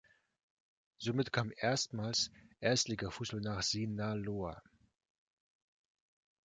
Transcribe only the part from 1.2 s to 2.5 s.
kam erstmals